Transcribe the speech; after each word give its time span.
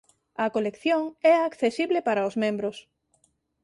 A 0.43 0.45
colección 0.55 1.01
é 1.31 1.35
accesible 1.39 1.99
para 2.07 2.27
os 2.29 2.35
membros. 2.43 2.77